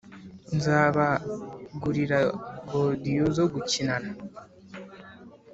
nzaba 0.55 1.05
gurira 1.81 2.17
godiyo 2.69 3.25
zo 3.37 3.45
gukinana 3.53 4.11